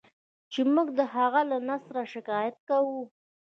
چې 0.51 0.61
موږ 0.73 0.87
د 0.99 1.01
هغه 1.15 1.41
له 1.49 1.57
نثره 1.67 2.03
شکایت 2.13 2.57
کوو. 2.69 3.01